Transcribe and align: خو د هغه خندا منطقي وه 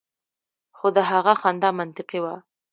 خو 0.77 0.87
د 0.95 0.97
هغه 1.09 1.33
خندا 1.41 1.69
منطقي 1.79 2.19
وه 2.23 2.35